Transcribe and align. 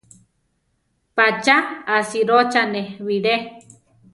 ¿Pa 1.15 1.25
cha 1.43 1.57
asírochane 1.97 2.81
bilé? 3.05 3.35